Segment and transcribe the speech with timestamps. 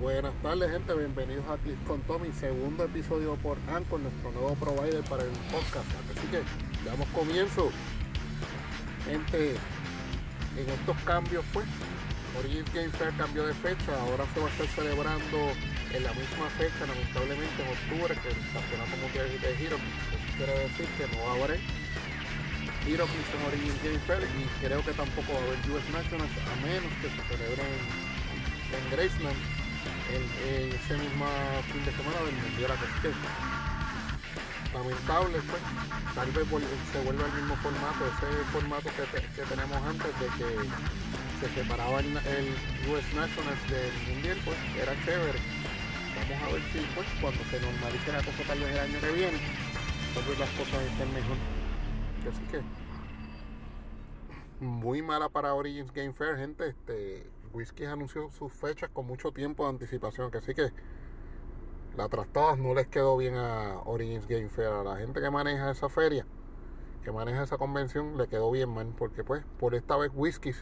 [0.00, 0.94] Buenas tardes, gente.
[0.94, 5.84] Bienvenidos a Click con Tommy, segundo episodio por Anchor, nuestro nuevo provider para el podcast.
[6.08, 6.40] Así que
[6.88, 7.68] damos comienzo.
[9.04, 9.56] Gente,
[10.56, 11.66] en estos cambios, pues,
[12.38, 13.92] Origin Game Fair cambió de fecha.
[14.00, 15.36] Ahora se va a estar celebrando
[15.92, 19.76] en la misma fecha, lamentablemente en octubre, que el Campeonato Mundial de Hero.
[19.76, 21.60] Eso quiere decir que no va a haber
[22.88, 26.88] en Origin Game Fair y creo que tampoco va a haber US Nationals a menos
[27.04, 29.59] que se celebre en, en Graceland
[30.10, 31.26] el, ese mismo
[31.72, 33.10] fin de semana Mundial Así que
[34.74, 35.62] lamentable pues
[36.14, 36.46] tal vez
[36.92, 39.04] se vuelva el mismo formato ese formato que,
[39.34, 40.48] que tenemos antes de que
[41.40, 42.48] se separaba el, el,
[42.90, 45.38] US Nationals del Mundial pues era chévere.
[46.14, 49.12] Vamos a ver si pues cuando se normalice la cosa tal vez el año que
[49.12, 49.38] viene
[50.14, 51.36] tal vez las cosas estén mejor.
[52.30, 52.60] Así que
[54.64, 59.64] muy mala para Origins Game Fair gente este Whisky anunció sus fechas con mucho tiempo
[59.64, 60.70] de anticipación, que así que
[61.96, 64.68] la trastadas no les quedó bien a Origins Game Fair.
[64.68, 66.26] A la gente que maneja esa feria,
[67.02, 70.52] que maneja esa convención, le quedó bien mal, porque pues por esta vez Whisky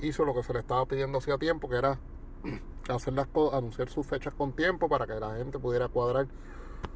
[0.00, 1.98] hizo lo que se le estaba pidiendo hacía tiempo, que era
[2.88, 3.14] hacer
[3.52, 6.28] anunciar sus fechas con tiempo para que la gente pudiera cuadrar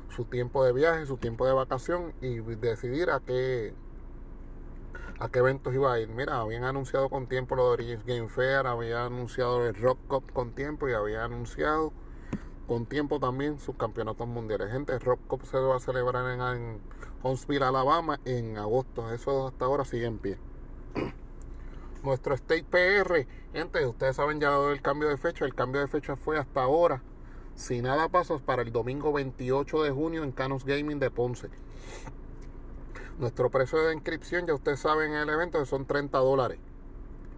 [0.08, 3.74] su tiempo de viaje, su tiempo de vacación y decidir a qué
[5.20, 6.08] a qué eventos iba a ir.
[6.08, 10.32] Mira, habían anunciado con tiempo lo de Origins Game Fair, habían anunciado el Rock Cup
[10.32, 11.92] con tiempo y había anunciado
[12.66, 14.72] con tiempo también sus campeonatos mundiales.
[14.72, 16.80] Gente, el Rock Cup se va a celebrar en,
[17.22, 19.12] Huntsville, Alabama en agosto.
[19.12, 20.38] Eso hasta ahora sigue en pie.
[22.02, 25.44] Nuestro State PR, gente, ustedes saben ya el cambio de fecha.
[25.44, 27.02] El cambio de fecha fue hasta ahora.
[27.56, 31.50] Si nada pasa, para el domingo 28 de junio en Canos Gaming de Ponce.
[33.20, 36.58] Nuestro precio de inscripción, ya ustedes saben en el evento, son 30 dólares.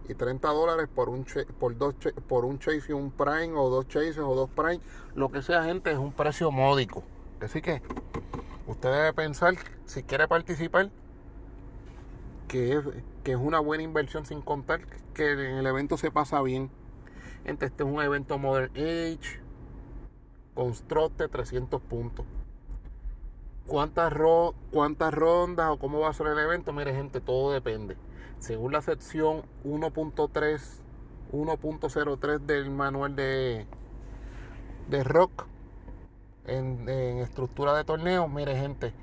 [0.07, 1.25] Y 30 dólares por un,
[1.59, 1.95] por, dos,
[2.29, 4.79] por un chase y un prime, o dos chases o dos prime,
[5.13, 7.03] lo que sea, gente, es un precio módico.
[7.41, 7.81] Así que
[8.65, 10.89] usted debe pensar, si quiere participar,
[12.47, 12.85] que es,
[13.25, 16.71] que es una buena inversión sin contar que en el evento se pasa bien.
[17.45, 19.41] Gente, este es un evento Modern Age,
[20.53, 22.25] Constructe 300 puntos
[23.67, 24.13] cuántas,
[24.71, 27.97] cuántas rondas o cómo va a ser el evento, mire gente, todo depende.
[28.39, 30.61] Según la sección 1.3,
[31.31, 33.65] 1.03 del manual de,
[34.89, 35.47] de rock
[36.45, 38.93] en, estructura de torneo, mire gente,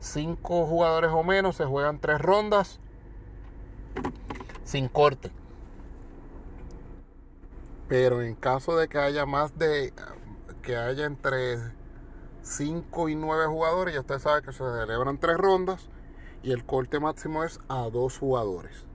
[0.00, 2.80] 5 jugadores o menos se juegan 3 rondas
[4.64, 5.32] sin corte.
[7.88, 9.92] Pero en caso de que haya más de
[10.62, 11.77] que haya entre
[12.48, 15.88] 5 y 9 jugadores, ya usted sabe que se celebran 3 rondas
[16.42, 18.86] y el corte máximo es a 2 jugadores.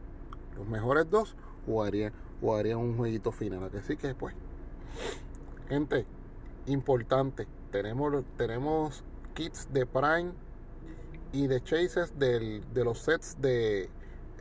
[0.58, 3.70] Los mejores dos jugarían, jugarían un jueguito final.
[3.78, 4.36] Así que pues,
[5.70, 6.06] gente,
[6.66, 9.04] importante, tenemos, tenemos
[9.36, 10.32] kits de Prime
[11.32, 13.90] y de chases de los sets de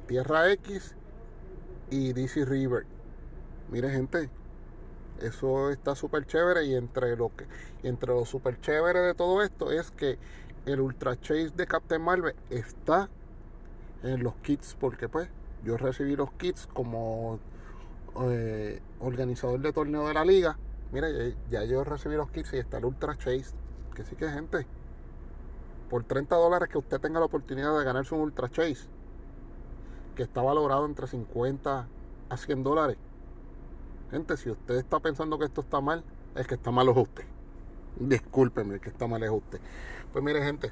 [0.06, 0.97] Tierra X
[1.91, 2.87] y DC River.
[3.71, 4.31] Mire gente,
[5.22, 7.47] eso está súper chévere y entre lo que
[7.83, 10.19] entre lo súper chévere de todo esto es que
[10.66, 13.09] el Ultra Chase de Captain Marvel está
[14.03, 15.28] en los kits porque pues
[15.65, 17.38] yo recibí los kits como
[18.21, 20.59] eh, organizador de torneo de la liga.
[20.93, 21.09] Mira,
[21.49, 23.54] ya, yo recibí los kits y está el Ultra Chase.
[23.94, 24.66] Que sí que gente,
[25.91, 28.89] por 30 dólares que usted tenga la oportunidad de ganarse un Ultra Chase,
[30.16, 31.87] que está valorado entre 50
[32.28, 32.97] a 100 dólares
[34.12, 37.25] Gente, si usted está pensando que esto está mal, el que está mal es usted.
[37.99, 39.59] Discúlpeme, el que está mal es usted.
[40.12, 40.71] Pues mire, gente,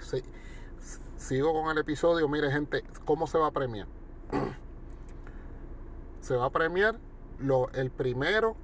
[1.16, 2.28] sigo con el episodio.
[2.28, 3.86] Mire, gente, ¿cómo se va a premiar?
[6.20, 6.98] se va a premiar
[7.38, 8.56] lo, el primero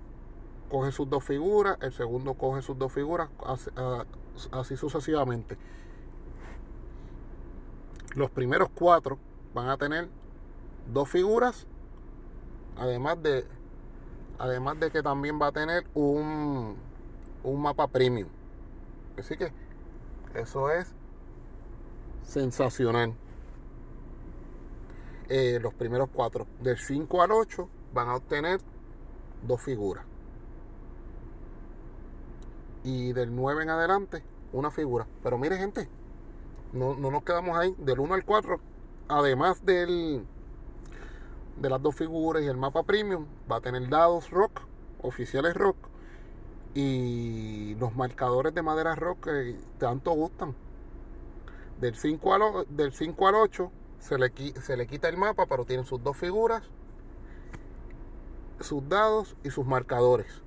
[0.69, 3.31] coge sus dos figuras, el segundo coge sus dos figuras,
[4.53, 5.57] así sucesivamente.
[8.15, 9.19] Los primeros cuatro
[9.55, 10.11] van a tener
[10.93, 11.67] dos figuras,
[12.77, 13.47] además de
[14.39, 16.77] Además de que también va a tener un,
[17.43, 18.29] un mapa premium.
[19.19, 19.53] Así que
[20.35, 20.95] eso es
[22.23, 23.15] sensacional.
[25.29, 28.61] Eh, los primeros cuatro, del 5 al 8, van a obtener
[29.43, 30.05] dos figuras.
[32.85, 34.23] Y del 9 en adelante,
[34.53, 35.07] una figura.
[35.23, 35.89] Pero mire, gente,
[36.73, 37.75] no, no nos quedamos ahí.
[37.79, 38.61] Del 1 al 4,
[39.09, 40.25] además del,
[41.57, 44.61] de las dos figuras y el mapa premium va a tener dados rock,
[45.03, 45.77] oficiales rock
[46.75, 50.55] y los marcadores de madera rock que tanto gustan.
[51.81, 55.65] Del 5 al, del 5 al 8 se le, se le quita el mapa, pero
[55.65, 56.63] tienen sus dos figuras,
[58.61, 60.43] sus dados y sus marcadores.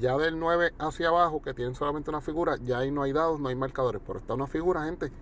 [0.00, 3.40] Ya del 9 hacia abajo, que tienen solamente una figura, ya ahí no hay dados,
[3.40, 5.12] no hay marcadores, pero está una figura, gente.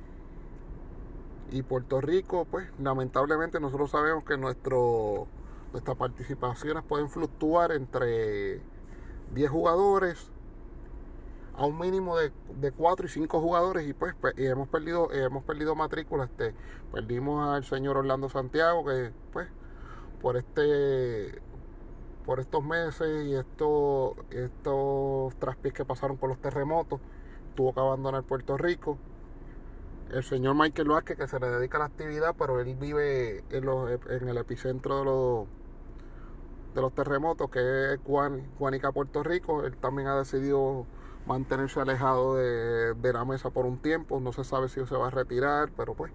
[1.52, 5.28] Y Puerto Rico, pues lamentablemente nosotros sabemos que nuestro,
[5.72, 8.62] nuestras participaciones pueden fluctuar entre
[9.34, 10.30] 10 jugadores
[11.54, 15.44] a un mínimo de, de 4 y 5 jugadores y pues, pues hemos perdido hemos
[15.44, 16.54] perdido matrícula este
[16.90, 19.48] perdimos al señor Orlando Santiago que pues
[20.22, 21.42] por este
[22.24, 27.00] por estos meses y estos estos traspiés que pasaron por los terremotos
[27.54, 28.96] tuvo que abandonar Puerto Rico
[30.12, 34.28] el señor Michael Vázquez que se le dedica a la actividad pero él vive en,
[34.28, 35.04] el epicentro de
[36.80, 40.86] los de terremotos que es Guanica Puerto Rico él también ha decidido
[41.26, 44.20] mantenerse alejado de, la mesa por un tiempo.
[44.20, 46.12] No se sabe si se va a retirar, pero pues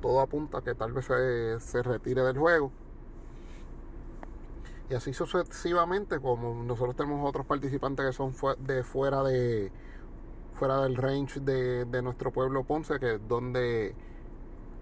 [0.00, 2.70] todo apunta a que tal vez se, retire del juego.
[4.88, 9.72] Y así sucesivamente, como nosotros tenemos otros participantes que son de fuera de
[10.56, 13.94] fuera del range de, nuestro pueblo Ponce, que es donde,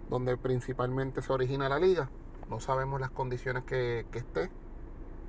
[0.09, 2.09] donde principalmente se origina la liga.
[2.49, 4.51] No sabemos las condiciones que, que esté,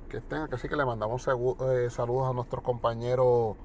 [0.08, 3.56] que estén, así que le mandamos eh, saludos a nuestros compañeros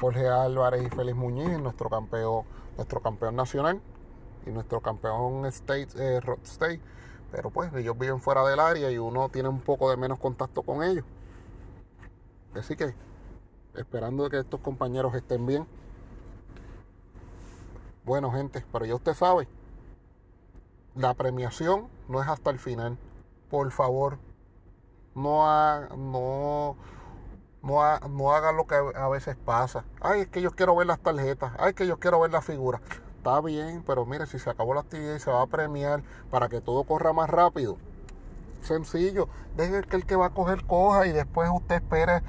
[0.00, 2.44] Jorge Álvarez y Félix Muñiz, nuestro campeón,
[2.76, 3.80] nuestro campeón nacional
[4.46, 6.80] y nuestro campeón state, eh, state.
[7.30, 10.62] Pero pues ellos viven fuera del área y uno tiene un poco de menos contacto
[10.62, 11.04] con ellos.
[12.54, 12.94] Así que,
[13.74, 15.66] esperando que estos compañeros estén bien.
[18.04, 19.48] Bueno, gente, pero ya usted sabe,
[20.94, 22.98] la premiación no es hasta el final.
[23.50, 24.18] Por favor,
[25.14, 26.76] no, ha, no
[27.62, 29.84] no, no hagan lo que a veces pasa.
[30.00, 31.52] Ay, es que yo quiero ver las tarjetas.
[31.58, 32.80] Ay, que yo quiero ver la figura.
[33.18, 36.48] Está bien, pero mire, si se acabó la actividad y se va a premiar para
[36.48, 37.78] que todo corra más rápido.
[38.62, 39.28] Sencillo.
[39.56, 42.22] Deje que el que va a coger coja y después usted espere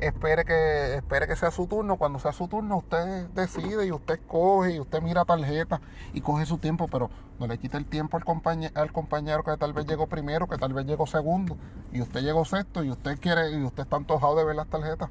[0.00, 1.96] espere que, espere que sea su turno.
[1.96, 5.80] Cuando sea su turno, usted decide y usted coge y usted mira tarjeta
[6.12, 9.56] y coge su tiempo, pero no le quite el tiempo al, compañero, al compañero que
[9.56, 11.56] tal vez llegó primero, que tal vez llegó segundo,
[11.92, 15.10] y usted llegó sexto y usted quiere, y usted está antojado de ver las tarjetas.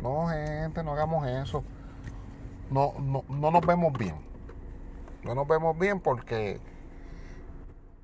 [0.00, 1.64] No, gente, no hagamos eso.
[2.70, 4.14] No, no, no nos vemos bien.
[5.24, 6.60] No nos vemos bien porque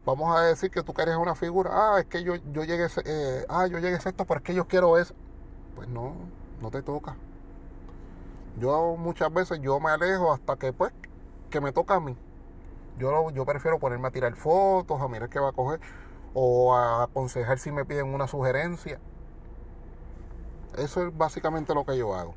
[0.05, 1.71] vamos a decir que tú quieres una figura.
[1.73, 4.67] Ah, es que yo, yo llegué, eh, ah, yo llegué sexto, pero es que yo
[4.67, 5.15] quiero eso
[5.75, 6.15] pues no,
[6.61, 7.17] no te toca.
[8.59, 10.93] Yo muchas veces yo me alejo hasta que pues
[11.51, 12.17] que me toca a mí.
[12.99, 15.81] Yo, yo prefiero ponerme a tirar fotos, a mirar qué va a coger
[16.35, 19.01] o a aconsejar si me piden una sugerencia.
[20.77, 22.35] Eso es básicamente lo que yo hago.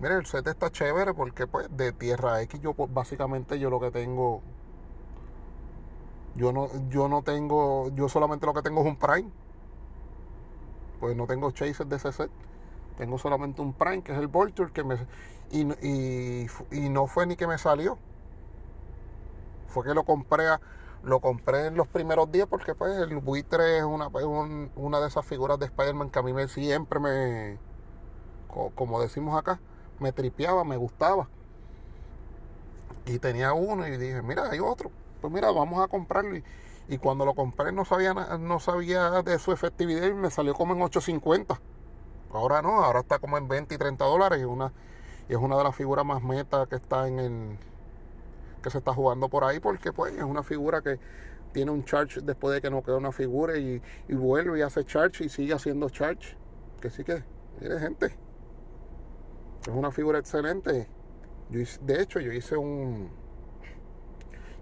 [0.00, 3.80] Mire, el set está chévere porque pues de Tierra X yo pues, básicamente yo lo
[3.80, 4.42] que tengo
[6.36, 9.30] yo no yo no tengo yo solamente lo que tengo es un Prime
[11.00, 12.30] pues no tengo chases de ese set.
[12.98, 14.96] Tengo solamente un Prime, que es el Vulture, que me,
[15.50, 17.98] y, y, no fue ni que me salió.
[19.68, 20.44] Fue que lo compré
[21.02, 24.08] lo compré en los primeros días porque pues el buitre es una,
[24.76, 27.58] una de esas figuras de Spider-Man que a mí me, siempre me,
[28.74, 29.60] como decimos acá,
[29.98, 31.28] me tripeaba, me gustaba.
[33.06, 34.90] Y tenía uno y dije, mira, hay otro.
[35.20, 36.36] Pues mira, vamos a comprarlo.
[36.36, 36.44] Y,
[36.90, 40.74] y cuando lo compré no sabía, no sabía de su efectividad y me salió como
[40.74, 41.60] en 8.50.
[42.32, 44.72] Ahora no, ahora está como en 20 y 30 dólares y, una,
[45.28, 47.58] y es una de las figuras más meta que está en el
[48.60, 50.98] que se está jugando por ahí porque pues es una figura que
[51.52, 54.84] tiene un charge después de que no queda una figura y, y vuelve y hace
[54.84, 56.36] charge y sigue haciendo charge.
[56.80, 57.22] Que sí que,
[57.60, 58.06] mire gente,
[59.62, 60.88] es una figura excelente.
[61.50, 63.10] Yo, de hecho, yo hice un,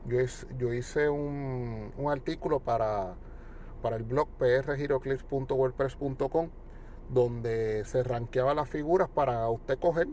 [0.06, 3.16] yo, hice un, artículo para,
[3.82, 6.50] para el blog prgiroclips.wordpress.com
[7.10, 10.08] donde se ranqueaba las figuras para usted coger.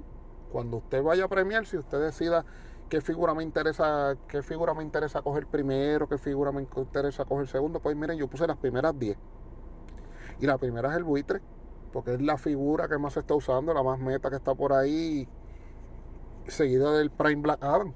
[0.52, 2.46] Cuando usted vaya a premiar, si usted decida
[2.90, 7.48] qué figura me interesa, qué figura me interesa coger primero, qué figura me interesa coger
[7.48, 9.18] segundo, pues miren, yo puse las primeras 10.
[10.40, 11.42] Y la primera es el buitre,
[11.92, 14.72] porque es la figura que más se está usando, la más meta que está por
[14.72, 15.28] ahí,
[16.48, 17.94] seguida del Prime Black Adam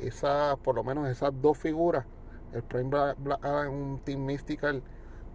[0.00, 2.04] esa, por lo menos esas dos figuras,
[2.52, 3.38] el Prime Black,
[3.70, 4.82] un Team Mystical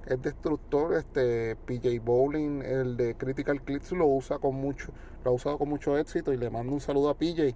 [0.07, 4.91] es destructor, este PJ Bowling, el de Critical Clips lo usa con mucho,
[5.23, 7.55] lo ha usado con mucho éxito y le mando un saludo a PJ,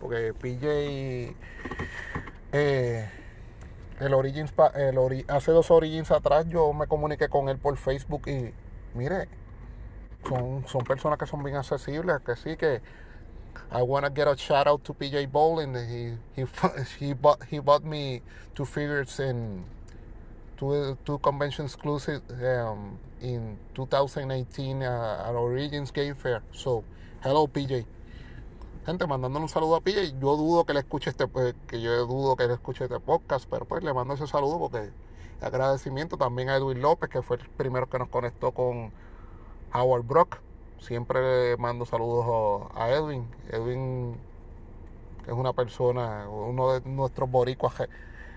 [0.00, 1.34] porque PJ
[2.52, 3.10] eh,
[4.00, 8.52] el Origins el hace dos Origins atrás yo me comuniqué con él por Facebook y
[8.94, 9.28] mire,
[10.28, 12.82] son, son personas que son bien accesibles, que sí que
[13.70, 15.74] I want to get a shout out to PJ Bowling.
[15.74, 16.46] He he
[16.98, 18.22] he bought he bought me
[18.54, 19.64] two figures in
[20.58, 26.42] two, two convention exclusive um, in 2018 uh, at Origins Game Fair.
[26.52, 26.84] So,
[27.22, 27.86] hello PJ.
[28.86, 30.18] Gente, mandándole un saludo a PJ.
[30.18, 33.46] Yo dudo que le escuche este, pues, que yo dudo que le escuche este podcast,
[33.48, 34.90] pero pues le mando ese saludo porque
[35.40, 38.92] agradecimiento también a Edwin López, que fue el primero que nos conectó con
[39.74, 40.38] Howard Brock.
[40.80, 43.28] Siempre le mando saludos a Edwin.
[43.50, 44.16] Edwin
[45.26, 47.74] es una persona, uno de nuestros boricuas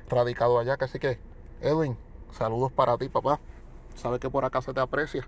[0.10, 1.20] radicado allá, que así que
[1.62, 1.98] Edwin,
[2.32, 3.40] saludos para ti, papá.
[3.96, 5.28] Sabes que por acá se te aprecia.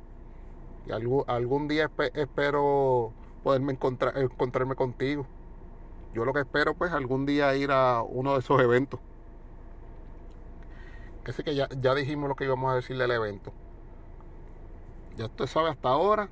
[0.86, 5.25] Y algún, algún día espero poderme encontrar, encontrarme contigo.
[6.13, 9.00] Yo lo que espero, pues, algún día ir a uno de esos eventos.
[11.24, 13.53] Que sí que ya, ya dijimos lo que íbamos a decir del evento.
[15.15, 16.29] Ya usted sabe hasta ahora.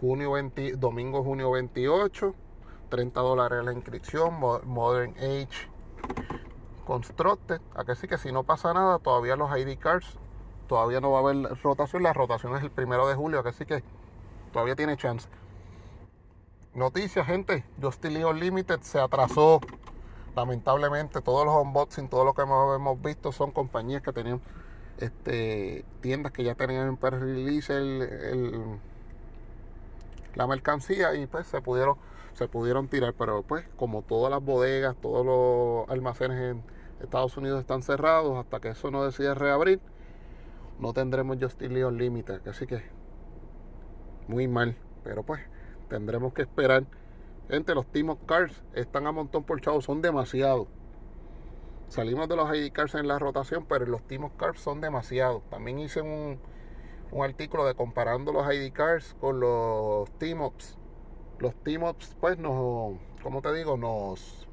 [0.00, 2.34] Junio 20, domingo junio 28.
[2.88, 4.38] 30 dólares la inscripción.
[4.38, 5.68] Modern Age
[6.86, 7.60] Constructed.
[7.74, 10.18] A que sí que si no pasa nada, todavía los ID cards,
[10.68, 12.02] todavía no va a haber rotación.
[12.02, 13.82] La rotación es el primero de julio, a que sí que
[14.52, 15.28] todavía tiene chance.
[16.74, 17.64] Noticias, gente.
[17.80, 19.60] Justin League Unlimited se atrasó.
[20.36, 24.42] Lamentablemente, todos los unboxing, todo lo que hemos visto son compañías que tenían
[24.98, 28.78] este, tiendas que ya tenían en release el,
[30.36, 31.96] la mercancía y pues se pudieron
[32.34, 33.14] se pudieron tirar.
[33.18, 36.62] Pero pues como todas las bodegas todos los almacenes en
[37.02, 39.80] Estados Unidos están cerrados hasta que eso no decida reabrir
[40.78, 42.46] no tendremos Justin League Unlimited.
[42.48, 42.82] Así que
[44.28, 44.76] muy mal.
[45.04, 45.40] Pero pues
[45.88, 46.84] tendremos que esperar.
[47.48, 50.68] Entre los Team Cars están a montón por chavo son demasiados.
[51.88, 55.42] Salimos de los ID cards en la rotación, pero los Team Cards son demasiados.
[55.50, 56.40] También hice un,
[57.10, 60.76] un artículo de comparando los ID cards con los Team Ups.
[61.38, 64.46] Los Team Ups, pues, nos, como te digo, nos,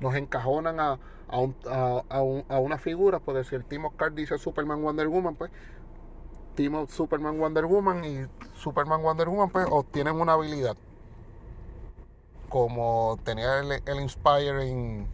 [0.00, 3.20] nos encajonan a, a, a, una figura.
[3.20, 5.50] Porque si el Team Up Card dice Superman Wonder Woman, pues,
[6.54, 10.76] Team Up Superman Wonder Woman y Superman Wonder Woman, pues, obtienen una habilidad.
[12.48, 15.08] Como tenía el, el Inspire en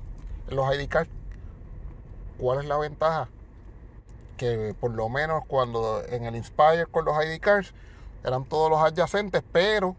[0.48, 1.10] los ID cards.
[2.38, 3.28] ¿Cuál es la ventaja?
[4.40, 7.74] Que por lo menos cuando en el Inspire con los ID cards
[8.24, 9.96] eran todos los adyacentes, pero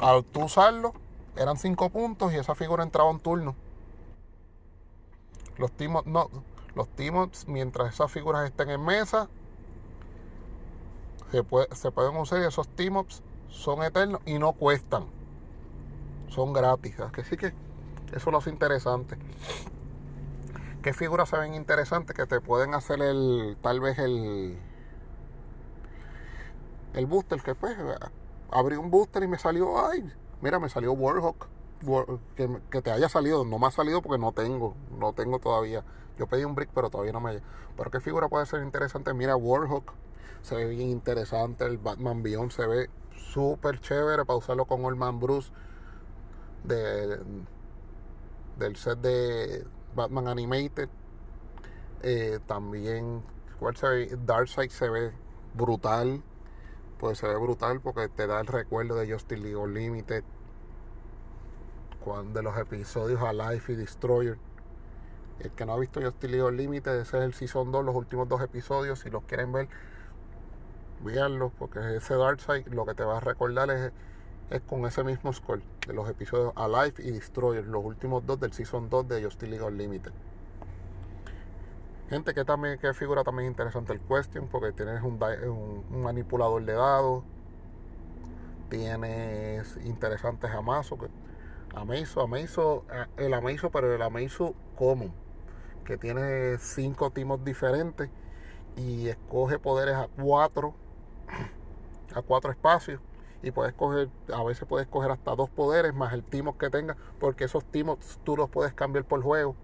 [0.00, 0.94] al tú usarlo
[1.36, 3.54] eran 5 puntos y esa figura entraba en turno.
[5.58, 6.28] Los team no,
[6.74, 9.28] los team mientras esas figuras estén en mesa,
[11.30, 11.44] se,
[11.76, 13.04] se pueden usar y esos team
[13.48, 15.04] son eternos y no cuestan.
[16.30, 16.98] Son gratis.
[16.98, 17.52] Así que
[18.12, 19.16] eso lo hace interesante.
[20.82, 24.58] ¿Qué figuras se ven interesantes que te pueden hacer el, tal vez el,
[26.94, 27.42] el booster?
[27.42, 27.76] Que pues,
[28.50, 30.10] abrí un booster y me salió, ay,
[30.40, 31.48] mira, me salió Warhawk.
[32.34, 35.84] Que, que, te haya salido, no me ha salido porque no tengo, no tengo todavía.
[36.18, 37.40] Yo pedí un brick, pero todavía no me
[37.76, 39.12] Pero qué figura puede ser interesante.
[39.12, 39.92] Mira, Warhawk
[40.42, 41.64] se ve bien interesante.
[41.64, 45.52] El Batman Beyond se ve súper chévere para usarlo con Old Man Bruce
[46.64, 47.18] de,
[48.58, 50.88] del set de Batman Animated.
[52.02, 53.22] Eh, también
[54.24, 55.12] Darkseid se ve
[55.54, 56.22] brutal.
[56.98, 60.24] Pues se ve brutal porque te da el recuerdo de Justin League Unlimited.
[62.04, 64.38] Cuando de los episodios Alive y Destroyer.
[65.38, 68.28] El que no ha visto Justin League Unlimited, ese es el Season 2, los últimos
[68.28, 69.00] dos episodios.
[69.00, 69.68] Si los quieren ver,
[71.02, 71.52] véanlos.
[71.58, 73.92] Porque ese Darkseid lo que te va a recordar es
[74.50, 78.52] es con ese mismo score de los episodios Alive y Destroyer, los últimos dos del
[78.52, 80.12] Season 2 de Justice League Unlimited.
[82.08, 87.22] Gente, que también que figura también interesante el Question, porque tienes un, manipulador de dados,
[88.68, 91.06] tienes interesantes Amazo, que
[91.76, 95.12] Amazo, Amazo, eh, el Amazo, pero el Amazo común,
[95.84, 98.10] que tiene cinco timos diferentes
[98.76, 100.74] y escoge poderes a cuatro,
[102.12, 103.00] a cuatro espacios
[103.42, 106.96] y puedes coger, a veces puedes coger hasta dos poderes más el timo que tengas,
[107.18, 109.56] porque esos timos tú los puedes cambiar por juego.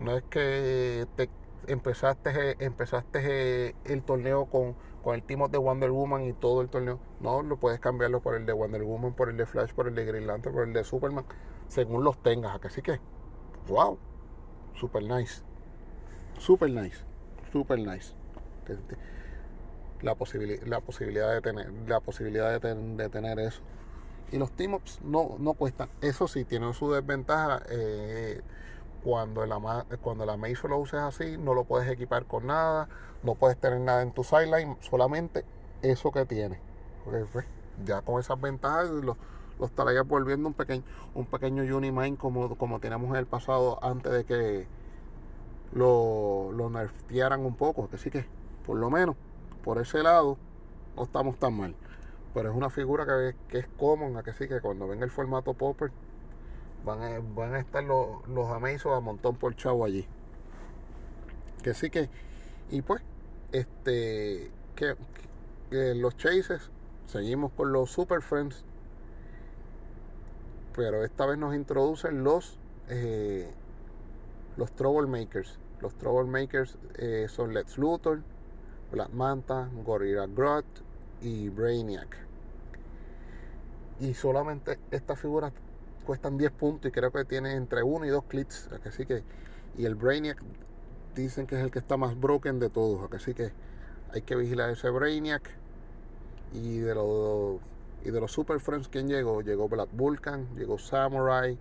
[0.00, 1.30] No es que te
[1.66, 6.98] empezaste, empezaste el torneo con, con el timo de Wonder Woman y todo el torneo.
[7.20, 9.94] No, lo puedes cambiarlo por el de Wonder Woman, por el de Flash, por el
[9.94, 11.24] de Green Lantern, por el de Superman,
[11.68, 12.58] según los tengas.
[12.64, 13.00] Así que,
[13.68, 13.98] wow,
[14.74, 15.42] super nice.
[16.38, 17.04] Super nice.
[17.52, 18.14] Super nice
[20.02, 20.16] la,
[20.66, 23.60] la posibilidad de tener la posibilidad de, tener eso.
[24.32, 25.88] Y los team ups no, no cuestan.
[26.00, 28.40] Eso sí tienen su desventaja eh,
[29.04, 32.88] cuando la cuando la Maze lo uses así no lo puedes equipar con nada
[33.22, 35.44] no puedes tener nada en tu sideline solamente
[35.82, 36.58] eso que tiene
[37.04, 37.46] pues,
[37.84, 39.16] ya con esas ventajas lo,
[39.60, 40.82] lo estarías volviendo un pequeño
[41.14, 44.66] un pequeño Unimind como, como teníamos en el pasado antes de que
[45.72, 47.88] lo, lo nerfearan un poco.
[47.92, 48.24] Así que,
[48.64, 49.16] por lo menos,
[49.66, 50.38] por ese lado,
[50.96, 51.74] no estamos tan mal.
[52.32, 55.54] Pero es una figura que, que es común, que sí, que cuando venga el formato
[55.54, 55.90] Popper,
[56.84, 60.06] van a, van a estar los, los amazos a montón por chavo allí.
[61.64, 62.08] Que sí que,
[62.70, 63.02] y pues,
[63.50, 64.94] este, que,
[65.96, 66.70] los chases,
[67.06, 68.64] seguimos con los Super Friends,
[70.76, 72.56] pero esta vez nos introducen los
[72.88, 73.50] eh,
[74.56, 75.58] los Troublemakers.
[75.80, 78.22] Los Troublemakers eh, son Lex Luthor,
[78.90, 80.64] Black Manta, Gorilla Grodd
[81.20, 82.16] y Brainiac.
[84.00, 85.52] Y solamente estas figuras
[86.04, 88.68] cuestan 10 puntos y creo que tiene entre 1 y 2 clics.
[88.86, 89.22] Así que,
[89.76, 90.42] y el Brainiac
[91.14, 93.10] dicen que es el que está más broken de todos.
[93.12, 93.52] Así que
[94.12, 95.50] hay que vigilar ese Brainiac.
[96.52, 97.60] Y de los,
[98.04, 99.42] y de los Super Friends, ¿quién llegó?
[99.42, 101.58] Llegó Black Vulcan, llegó Samurai,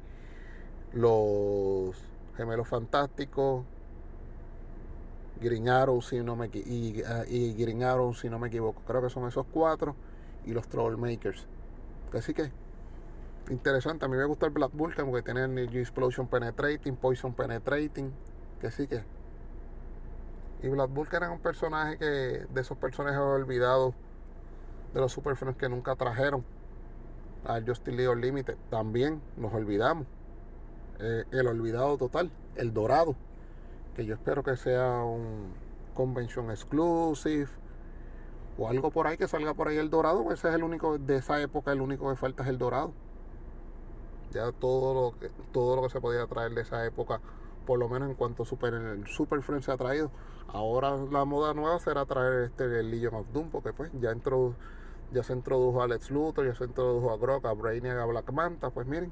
[0.94, 1.96] los
[2.38, 3.66] Gemelos Fantásticos,
[5.42, 7.56] Green Arrow, si no me, y, ah, y
[8.30, 8.82] no me equivoco.
[8.86, 9.96] Creo que son esos cuatro.
[10.46, 11.48] Y los Trollmakers.
[12.14, 12.52] Así que,
[13.50, 14.06] interesante.
[14.06, 18.14] A mí me gusta el Black Vulcan porque tiene Energy Explosion Penetrating, Poison Penetrating.
[18.62, 19.04] Que sí que.
[20.62, 22.46] Y Black Vulcan es un personaje que.
[22.54, 23.94] De esos personajes olvidados.
[24.94, 26.46] De los Super que nunca trajeron.
[27.46, 28.56] Al Justin League Limited.
[28.70, 30.06] También nos olvidamos.
[31.00, 33.16] Eh, el olvidado total, el dorado,
[33.96, 35.54] que yo espero que sea un
[35.94, 37.48] convention exclusive
[38.58, 40.98] o algo por ahí que salga por ahí el dorado, pues ese es el único
[40.98, 42.94] de esa época, el único que falta es el dorado.
[44.32, 47.22] Ya todo lo que todo lo que se podía traer de esa época,
[47.66, 50.12] por lo menos en cuanto Super el Super Friends se ha traído.
[50.48, 54.54] Ahora la moda nueva será traer este el Legion of Doom, porque pues ya entró
[55.12, 58.32] ya se introdujo a Alex Luthor, ya se introdujo a Grok, a Brainiac, a Black
[58.32, 59.12] Manta, pues miren,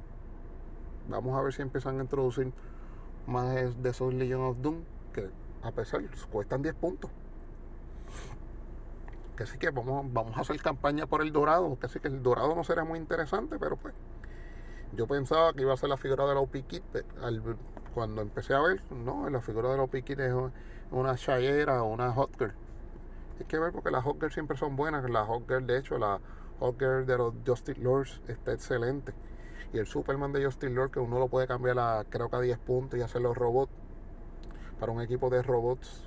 [1.10, 2.54] Vamos a ver si empiezan a introducir
[3.28, 5.30] más de esos Legion of Doom que
[5.62, 6.02] a pesar
[6.32, 7.10] cuestan 10 puntos.
[9.38, 12.22] Que sí que vamos, vamos a hacer campaña por el dorado, que sí que el
[12.22, 13.94] dorado no será muy interesante, pero pues
[14.96, 16.84] yo pensaba que iba a ser la figura de la OP Kit,
[17.96, 20.34] cuando empecé a ver, no, la figura de la OP Kit es
[20.92, 22.54] una Shayera o una Hot Girl.
[23.40, 25.98] Hay que ver porque las Hot Girl siempre son buenas, la Hot Girl de hecho,
[25.98, 26.20] la
[26.60, 29.14] Hot Girl de los Justice Lords está excelente.
[29.74, 32.40] Y el Superman de Justin Lord, que uno lo puede cambiar a creo que a
[32.40, 33.72] 10 puntos y hacer los robots.
[34.80, 36.04] Para un equipo de robots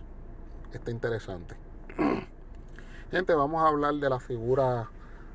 [0.73, 1.57] está interesante.
[3.11, 4.89] Gente, vamos a hablar de la figura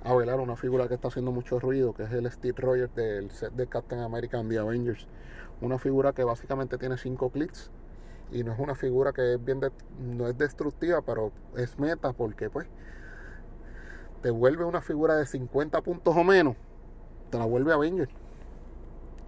[0.03, 3.31] a velar, una figura que está haciendo mucho ruido, que es el Steve Rogers del
[3.31, 5.07] set de Captain America and the Avengers.
[5.59, 7.69] Una figura que básicamente tiene 5 clics
[8.31, 9.59] y no es una figura que es bien
[9.99, 12.67] no es destructiva, pero es meta porque pues
[14.21, 16.55] te vuelve una figura de 50 puntos o menos,
[17.29, 18.20] te la vuelve Avenger.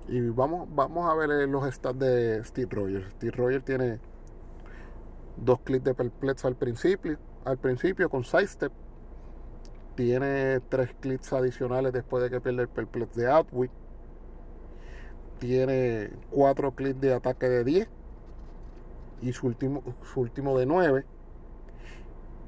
[0.07, 3.09] Y vamos, vamos a ver eh, los stats de Steve Rogers.
[3.13, 3.99] Steve Rogers tiene
[5.37, 8.71] dos clics de perplex al principio, al principio con sidestep.
[9.95, 13.71] Tiene tres clics adicionales después de que pierde el perplex de Outwit.
[15.39, 17.89] Tiene cuatro clics de ataque de 10
[19.21, 21.05] y su último, su último de 9.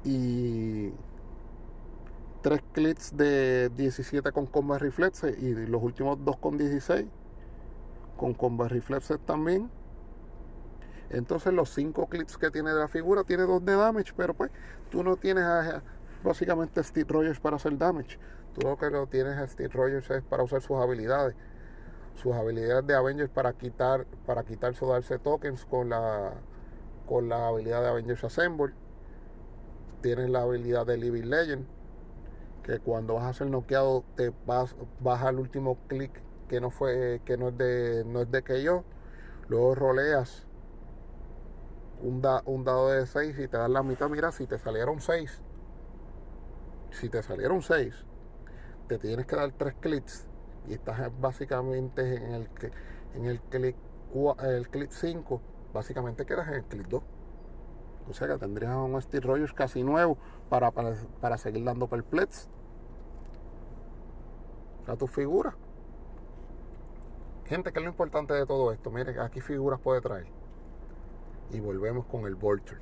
[0.04, 0.90] Y
[2.42, 7.06] tres clics de 17 con combat reflexe y los últimos dos con 16
[8.16, 9.70] con combat reflexes también.
[11.10, 14.50] Entonces los 5 clips que tiene de la figura tiene 2 de damage, pero pues
[14.90, 15.82] tú no tienes a,
[16.24, 18.18] básicamente Steve Rogers para hacer damage.
[18.54, 21.36] Tú lo que lo tienes a Steve Rogers es para usar sus habilidades.
[22.14, 26.32] Sus habilidades de Avengers para quitar, para quitarse o darse tokens con la
[27.06, 28.72] con la habilidad de Avengers Assemble.
[30.00, 31.66] Tienes la habilidad de Living Legend.
[32.64, 37.20] Que cuando vas a ser noqueado te vas, vas al último clic que no fue
[37.24, 38.84] que no es de no es de que yo.
[39.48, 40.46] Luego roleas
[42.02, 44.08] un, un dado de 6 y te das la mitad.
[44.08, 45.42] Mira si te salieron 6
[46.96, 47.94] si te salieron 6
[48.88, 50.26] te tienes que dar 3 clics
[50.68, 52.48] y estás básicamente en el
[53.14, 53.76] en el clic
[54.42, 55.40] el clic 5
[55.74, 57.02] básicamente quedas en el clic 2
[58.08, 60.16] o sea que tendrías un Steve Rogers casi nuevo
[60.48, 62.48] para, para, para seguir dando perplex
[64.86, 65.54] a tu figura
[67.48, 68.90] Gente, ¿qué es lo importante de todo esto?
[68.90, 70.26] Miren, aquí figuras puede traer.
[71.52, 72.80] Y volvemos con el Vulture.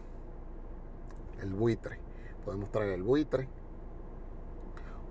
[1.42, 1.98] El buitre.
[2.46, 3.46] Podemos traer el buitre.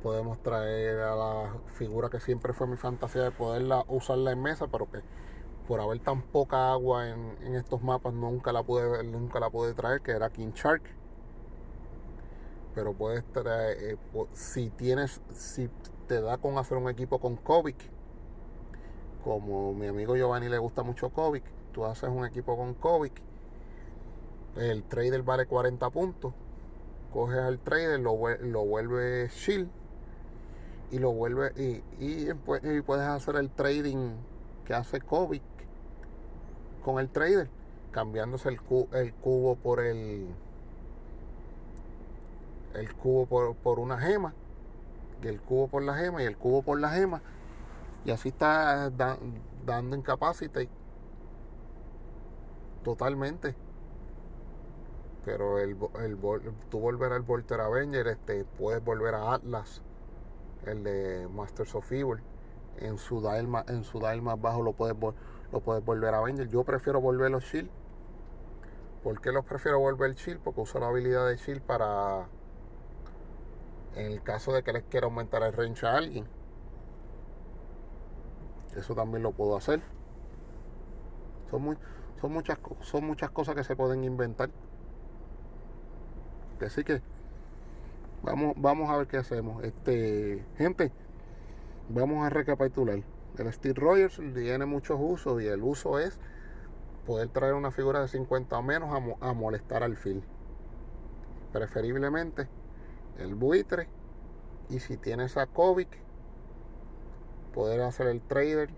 [0.01, 4.67] Podemos traer a la figura que siempre fue mi fantasía de poderla usarla en mesa,
[4.71, 5.01] pero que
[5.67, 10.01] por haber tan poca agua en, estos mapas nunca la pude nunca la pude traer,
[10.01, 10.81] que era King Shark.
[12.73, 13.97] Pero puedes traer, eh,
[14.33, 15.69] si tienes, si
[16.07, 17.92] te da con hacer un equipo con Kovic,
[19.23, 23.21] como mi amigo Giovanni le gusta mucho Kovic, tú haces un equipo con Kovic
[24.55, 26.33] el trader vale 40 puntos.
[27.11, 29.69] Coges al trader, lo, lo vuelves shield
[30.91, 34.15] y lo vuelve y, y, puedes hacer el trading
[34.65, 35.43] que hace Kovic
[36.83, 37.49] con el trader,
[37.91, 38.59] cambiándose el,
[38.93, 40.27] el cubo por el
[42.75, 44.33] el cubo por, por una gema
[45.23, 47.21] y el cubo por la gema y el cubo por la gema
[48.05, 50.69] y así está dando incapacity.
[52.83, 53.55] Totalmente.
[55.25, 56.17] Pero el, el,
[56.69, 59.81] tú volver al Volter Avenger este, puedes volver a Atlas
[60.65, 62.21] el de Masters of Evil.
[62.79, 64.97] En su dial en su dial más bajo lo puedes
[65.51, 66.49] lo puedes volver a Avenger.
[66.49, 67.69] Yo prefiero volver los Shield.
[69.03, 70.39] ¿por qué los prefiero volver Shield?
[70.39, 72.27] porque uso la habilidad de Shield para
[73.95, 76.25] en el caso de que les quiera aumentar el range a alguien.
[78.75, 79.81] Eso también lo puedo hacer.
[81.49, 81.77] Son, muy,
[82.19, 84.49] son, muchas, son muchas cosas que se pueden inventar.
[86.65, 87.01] Así que
[88.23, 89.63] vamos, vamos a ver qué hacemos.
[89.63, 90.91] Este, gente,
[91.89, 92.99] vamos a recapitular.
[93.37, 96.19] El Steve Rogers tiene muchos usos y el uso es
[97.05, 100.23] poder traer una figura de 50 o menos a, a molestar al fil.
[101.51, 102.47] Preferiblemente
[103.19, 103.87] el buitre
[104.69, 105.89] y si tienes a Kovic
[107.53, 108.69] poder hacer el trader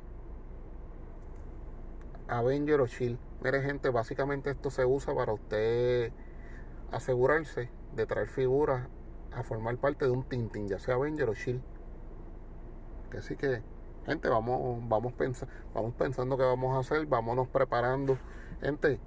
[2.27, 3.17] Avenger o Shield.
[3.43, 6.11] Mire gente básicamente esto se usa para usted
[6.91, 8.87] asegurarse de traer figuras
[9.31, 11.61] a formar parte de un Tintin ya sea Avenger o Shield.
[13.17, 13.61] Así que
[14.05, 18.17] gente vamos vamos pensando vamos pensando qué vamos a hacer vámonos preparando.
[18.61, 18.99] Gente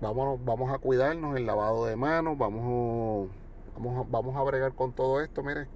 [0.00, 3.30] vámonos, vamos a cuidarnos el lavado de manos vamos
[3.76, 5.68] Vamos vamos a bregar con todo esto, mire.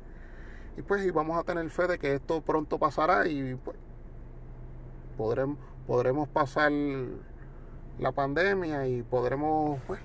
[0.80, 3.76] Y pues y vamos a tener fe de que esto pronto pasará y pues
[5.18, 6.72] podremos, podremos pasar
[7.98, 10.00] la pandemia y podremos, pues,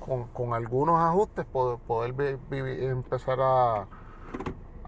[0.00, 2.38] con, algunos ajustes, poder, poder
[2.82, 3.86] empezar a,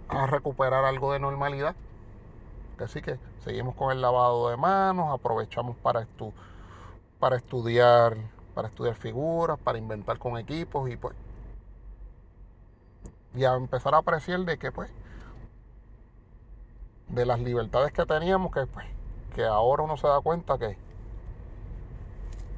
[0.08, 1.76] a recuperar algo de normalidad.
[2.80, 6.32] Así que seguimos con el lavado de manos, aprovechamos para, estu
[7.20, 8.16] para estudiar,
[8.56, 11.14] para estudiar figuras, para inventar con equipos y pues
[13.36, 14.90] y a empezar a apreciar de que pues
[17.08, 18.86] de las libertades que teníamos que pues
[19.34, 20.76] que ahora uno se da cuenta que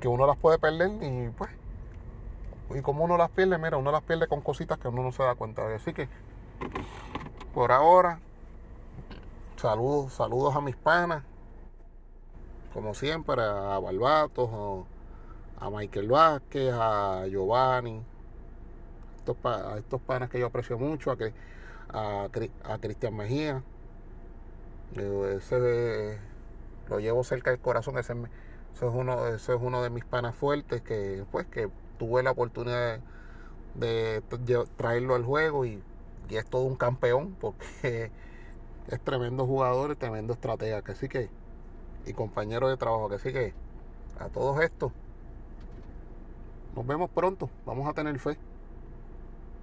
[0.01, 1.51] que uno las puede perder y pues
[2.71, 5.23] y como uno las pierde mira uno las pierde con cositas que uno no se
[5.23, 5.75] da cuenta de.
[5.75, 6.09] Así que
[7.53, 8.21] por ahora
[9.57, 11.25] saludos saludos a mis panas
[12.73, 14.87] como siempre a Barbatos
[15.59, 18.01] a Michael Vázquez a Giovanni
[19.45, 21.17] a estos panas que yo aprecio mucho, a,
[21.91, 22.29] a,
[22.65, 23.63] a Cristian Mejía.
[24.97, 26.19] Ese
[26.89, 30.81] lo llevo cerca del corazón, ese, es uno, ese es uno de mis panas fuertes
[30.83, 33.01] que pues que tuve la oportunidad
[33.75, 34.23] de,
[34.77, 35.83] traerlo al juego y,
[36.31, 38.11] es todo un campeón porque
[38.89, 41.31] es tremendo jugador, tremendo estratega, que sí que,
[42.07, 43.55] y compañero de trabajo, que sí que
[44.19, 44.93] a todos estos
[46.77, 48.37] nos vemos pronto, vamos a tener fe.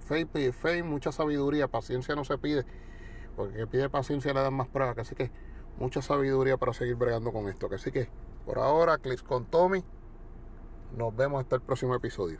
[0.06, 2.64] Fe, fe y mucha sabiduría, paciencia no se pide,
[3.36, 5.30] porque que pide paciencia le dan más pruebas, así que
[5.78, 7.68] mucha sabiduría para seguir bregando con esto.
[7.72, 8.08] Así que
[8.46, 9.82] por ahora, clics con Tommy.
[10.96, 12.38] Nos vemos hasta el próximo episodio.